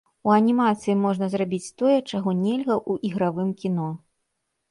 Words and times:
У 0.27 0.31
анімацыі 0.35 0.93
можна 1.01 1.27
зрабіць 1.33 1.73
тое, 1.81 1.97
чаго 2.11 2.29
нельга 2.45 2.75
ў 2.91 3.09
ігравым 3.09 3.51
кіно. 3.61 3.89